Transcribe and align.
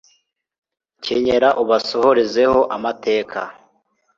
kenyera 1.03 1.49
ubasohorezeho 1.63 2.59
amateka 2.75 3.39